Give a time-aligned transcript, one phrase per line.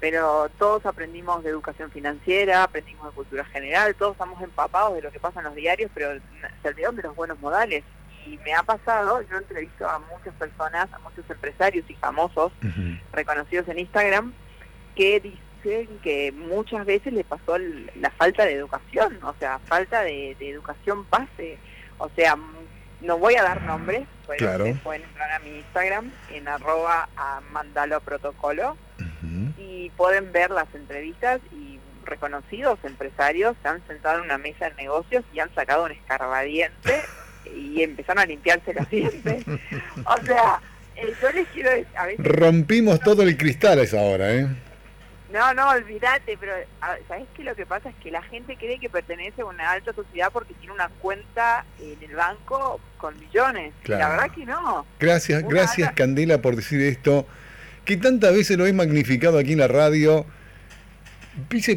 [0.00, 5.12] pero todos aprendimos de educación financiera, aprendimos de cultura general, todos estamos empapados de lo
[5.12, 6.18] que pasa en los diarios, pero
[6.62, 7.84] se olvidaron de los buenos modales.
[8.26, 12.52] Y me ha pasado, yo entrevisto a muchas personas, a muchos empresarios y famosos
[13.12, 14.32] reconocidos en Instagram,
[14.94, 20.36] que dicen que muchas veces le pasó la falta de educación, o sea, falta de,
[20.40, 21.58] educación base.
[21.98, 22.36] O sea,
[23.02, 28.00] no voy a dar nombres, pero pueden entrar a mi Instagram en arroba a mandalo
[28.00, 28.76] protocolo
[29.90, 34.74] y pueden ver las entrevistas y reconocidos empresarios se han sentado en una mesa de
[34.76, 37.00] negocios y han sacado un escarbadiente
[37.54, 39.44] y empezaron a limpiarse los dientes.
[40.04, 40.60] O sea,
[40.96, 42.26] eh, yo les quiero decir, a veces...
[42.26, 44.48] Rompimos todo el cristal a esa hora, ¿eh?
[45.32, 46.52] No, no, olvídate, pero
[47.06, 47.44] ¿sabes qué?
[47.44, 50.54] Lo que pasa es que la gente cree que pertenece a una alta sociedad porque
[50.54, 53.72] tiene una cuenta en el banco con millones.
[53.84, 54.84] La verdad que no.
[54.98, 57.28] Gracias, gracias Candela por decir esto
[57.90, 60.24] que tantas veces lo he magnificado aquí en la radio.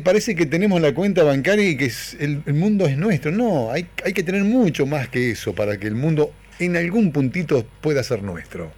[0.03, 3.31] Parece que tenemos la cuenta bancaria y que el, mundo es nuestro.
[3.31, 7.11] No, hay, hay que tener mucho más que eso para que el mundo en algún
[7.11, 8.71] puntito pueda ser nuestro.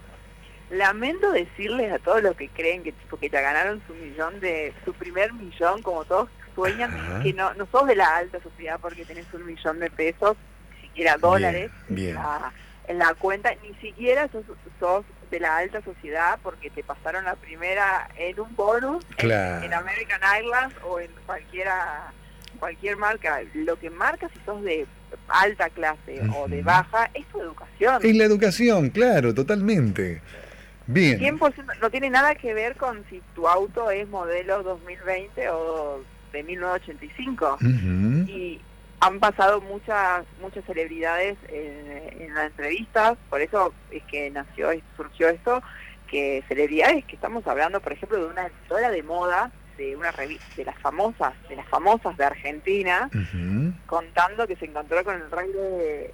[0.69, 4.71] Lamento decirles a todos los que creen que tipo que ya ganaron su millón de
[4.85, 9.03] su primer millón, como todos sueñan, que no, no sos de la alta sociedad porque
[9.03, 10.37] tenés un millón de pesos,
[10.73, 14.45] ni siquiera dólares En, la, cuenta, ni siquiera sos,
[14.79, 15.03] sos
[15.35, 20.73] de la alta sociedad porque te pasaron la primera en un bonus en, American Airlines
[20.87, 22.13] o en cualquiera
[22.57, 23.41] cualquier marca.
[23.53, 24.87] Lo que marca si sos de
[25.27, 27.99] alta clase o de baja es tu educación.
[28.01, 30.21] Es la educación, claro, totalmente.
[30.87, 31.19] Bien.
[31.19, 36.43] 100% no tiene nada que ver con si tu auto es modelo 2020 o de
[36.43, 37.57] 1985.
[37.61, 38.61] Y
[38.99, 45.61] han pasado muchas muchas celebridades en, las entrevistas, por eso es que nació surgió esto,
[46.07, 50.45] que celebridades que estamos hablando, por ejemplo, de una editora de moda de una revista
[50.55, 53.09] de las famosas de las famosas de Argentina
[53.85, 56.13] contando que se encontró con el rey de,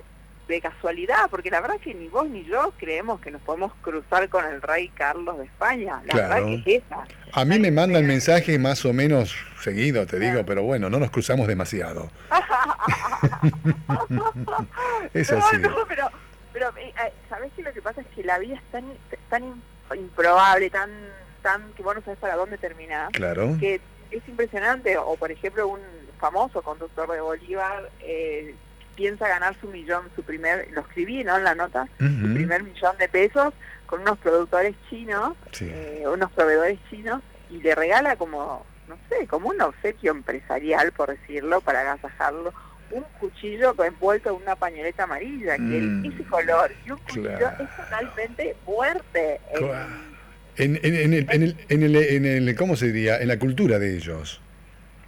[0.51, 3.71] de casualidad, porque la verdad es que ni vos ni yo creemos que nos podemos
[3.81, 6.01] cruzar con el rey Carlos de España.
[6.05, 7.03] La verdad que es esa.
[7.33, 11.09] A mí me mandan mensaje más o menos seguido, te digo, pero bueno, no nos
[11.09, 12.11] cruzamos demasiado.
[15.13, 15.57] es así.
[15.87, 16.09] pero,
[16.53, 18.85] pero eh, eh, ¿sabés que lo que pasa es que la vida es tan,
[19.29, 19.61] tan
[19.95, 20.89] improbable, tan,
[21.41, 23.11] tan que vos no sabés para dónde terminar?
[23.11, 23.55] Claro.
[23.59, 23.81] Que
[24.11, 24.97] es impresionante.
[24.97, 25.81] O, por ejemplo, un
[26.19, 27.89] famoso conductor de Bolívar...
[28.01, 28.55] Eh,
[28.95, 31.37] piensa ganar su millón, su primer, lo escribí ¿no?
[31.37, 33.53] en la nota, su primer millón de pesos
[33.85, 39.49] con unos productores chinos, eh, unos proveedores chinos, y le regala como, no sé, como
[39.49, 42.53] un obsequio empresarial, por decirlo, para agasajarlo,
[42.91, 46.05] un cuchillo envuelto en una pañoleta amarilla, que mm.
[46.05, 49.39] ese color, y un cuchillo es totalmente fuerte.
[50.57, 53.19] En, en, en, el, en, el, en, el, en el, ¿cómo se diría?
[53.19, 54.41] En la cultura de ellos.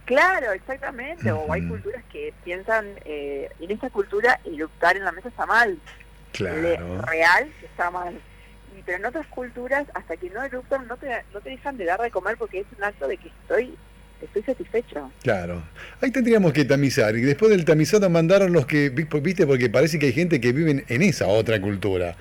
[0.04, 1.30] Claro, exactamente.
[1.32, 5.78] O hay culturas que piensan, eh, en esta cultura, eructar en la mesa está mal.
[6.32, 7.00] Claro.
[7.02, 8.14] real está mal.
[8.76, 11.84] Y, pero en otras culturas, hasta que no eructan, no te, no te dejan de
[11.84, 13.76] dar de comer porque es un acto de que estoy
[14.24, 15.10] estoy satisfecho.
[15.22, 15.62] Claro.
[16.00, 17.16] Ahí tendríamos que tamizar.
[17.16, 20.84] Y después del tamizado mandaron los que, viste, porque parece que hay gente que vive
[20.88, 22.16] en esa otra cultura.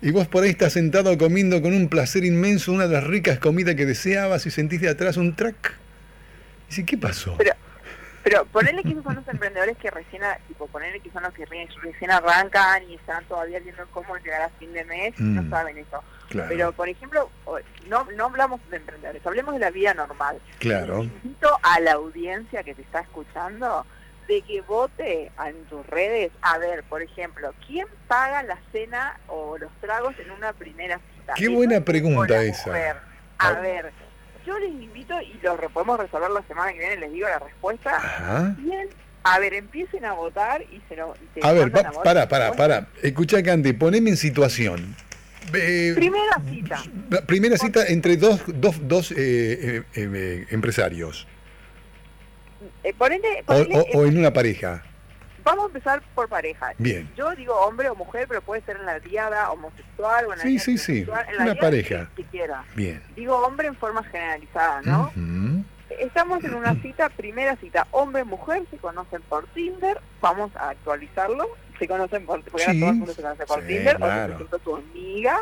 [0.00, 3.40] Y vos por ahí estás sentado comiendo con un placer inmenso una de las ricas
[3.40, 5.74] comidas que deseabas y sentís de atrás un track
[6.68, 7.34] Dice, ¿qué pasó?
[7.38, 7.52] Pero,
[8.22, 11.46] pero ponerle que esos son los emprendedores que recién, tipo, ponerle que son los que
[11.46, 15.50] recién arrancan y están todavía viendo cómo llegar a fin de mes, no mm.
[15.50, 16.02] saben eso.
[16.30, 17.30] Pero, por ejemplo,
[17.88, 20.38] no, no hablamos de emprendedores, hablemos de la vida normal.
[20.58, 21.04] Claro.
[21.04, 23.86] Invito a la audiencia que te está escuchando
[24.28, 29.56] de que vote en tus redes, a ver, por ejemplo, ¿quién paga la cena o
[29.56, 31.32] los tragos en una primera cita?
[31.34, 33.00] Qué buena pregunta esa.
[33.38, 33.90] A ver,
[34.44, 38.54] yo les invito y lo podemos resolver la semana que viene, les digo la respuesta.
[38.58, 38.88] Bien,
[39.24, 41.14] a ver, empiecen a votar y se lo...
[41.42, 42.86] a ver, para, para, para.
[43.02, 44.94] Escucha, Candy, poneme en situación.
[45.50, 46.82] Primera cita.
[47.26, 51.26] Primera cita entre dos, dos, dos eh, eh, eh, empresarios.
[53.94, 54.84] o, en una pareja.
[55.44, 56.74] Vamos a empezar por pareja.
[56.76, 57.10] Bien.
[57.16, 60.44] Yo digo hombre o mujer, pero puede ser en la diada homosexual o en la
[60.44, 61.06] sí, sí, sí.
[61.28, 62.10] En una pareja.
[62.14, 62.64] Que, quiera.
[62.74, 63.02] Bien.
[63.16, 65.10] Digo hombre en forma generalizada, ¿no?
[66.00, 71.48] Estamos en una cita, primera cita, hombre-mujer, se conocen por Tinder, vamos a actualizarlo,
[71.78, 74.38] se conocen por, porque todo el mundo se conoce por Tinder, claro.
[74.50, 75.40] o tu amiga.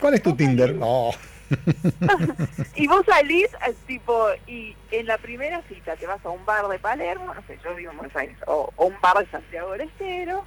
[0.00, 0.76] ¿Cuál es tu Tinder?
[0.80, 1.12] Oh.
[2.74, 6.68] y vos salís, eh, tipo, y en la primera cita te vas a un bar
[6.68, 9.82] de Palermo, no sé, yo vivo en Buenos Aires, o, un bar de Santiago del
[9.82, 10.44] Estero.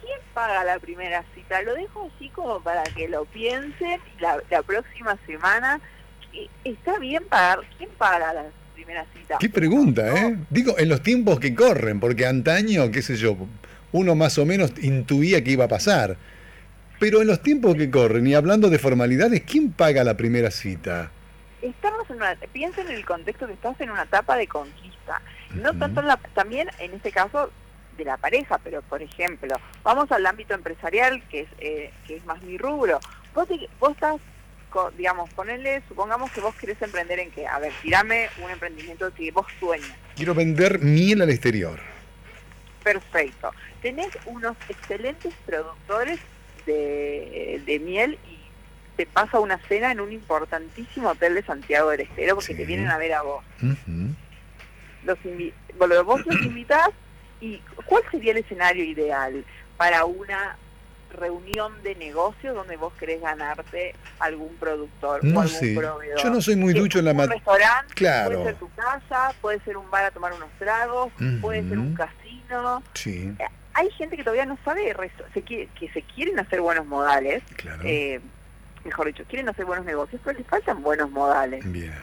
[0.00, 1.60] ¿Quién paga la primera cita?
[1.62, 5.80] Lo dejo así como para que lo piensen y la, próxima semana
[6.32, 8.46] eh, está bien pagar, ¿quién paga las
[8.78, 9.38] primeras citas?
[9.40, 10.38] Qué pregunta, ¿eh?
[10.50, 13.36] Digo, en los tiempos que corren, porque antaño, qué sé yo,
[13.90, 16.16] uno más o menos intuía que iba a pasar.
[17.00, 21.10] Pero en los tiempos que corren, y hablando de formalidades, ¿quién paga la primera cita?
[21.60, 25.20] Estamos en una, piensa en el contexto que estás en una etapa de conquista.
[25.54, 27.50] No tanto en la, también en este caso
[27.96, 32.24] de la pareja, pero por ejemplo, vamos al ámbito empresarial, que es, eh, que es
[32.26, 33.00] más mi rubro.
[33.34, 33.48] Vos,
[33.80, 34.20] vos estás,
[34.96, 37.46] digamos, ponele, supongamos que vos querés emprender en qué.
[37.46, 39.92] A ver, tirame un emprendimiento que vos sueñas.
[40.16, 41.78] Quiero vender miel al exterior.
[42.82, 43.50] Perfecto.
[43.82, 46.18] Tenés unos excelentes productores
[46.66, 48.38] de, miel y
[48.96, 52.88] te pasa una cena en un importantísimo hotel de Santiago del Estero porque te vienen
[52.88, 53.44] a ver a vos.
[55.04, 55.18] los
[55.78, 56.90] bueno, vos los invitás
[57.40, 59.44] y ¿cuál sería el escenario ideal
[59.76, 60.56] para una
[61.12, 66.22] reunión de negocios donde vos querés ganarte algún productor o algún proveedor.
[66.22, 67.36] Yo no soy muy ducho en la materia.
[67.36, 68.30] Un restaurante, claro.
[68.30, 71.94] puede ser tu casa, puede ser un bar a tomar unos tragos, puede ser un
[71.94, 72.82] casino.
[72.94, 73.34] Sí.
[73.38, 73.44] Eh,
[73.74, 74.94] hay gente que todavía no sabe
[75.44, 77.42] que se quieren hacer buenos modales,
[77.84, 78.20] eh,
[78.84, 81.70] mejor dicho, quieren hacer buenos negocios, pero les faltan buenos modales.
[81.70, 81.94] Bien.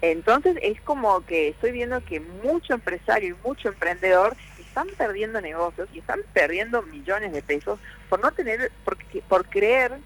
[0.00, 4.36] Entonces es como que estoy viendo que mucho empresario y mucho emprendedor
[4.68, 7.78] están perdiendo negocios y están perdiendo millones de pesos
[8.08, 8.96] por no tener, por,
[9.28, 9.98] por creer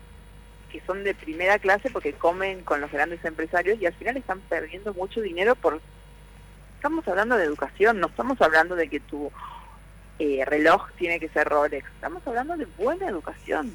[0.70, 4.40] que son de primera clase porque comen con los grandes empresarios y al final están
[4.40, 5.80] perdiendo mucho dinero por...
[6.76, 9.30] Estamos hablando de educación, no estamos hablando de que tu
[10.18, 11.86] eh, reloj tiene que ser Rolex.
[11.94, 13.72] Estamos hablando de buena educación.